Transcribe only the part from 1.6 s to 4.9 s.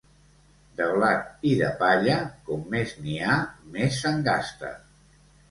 palla, com m'és n'hi ha, més se'n gasta.